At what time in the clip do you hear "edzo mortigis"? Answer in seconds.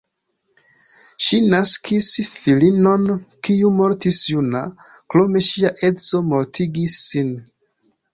5.89-6.97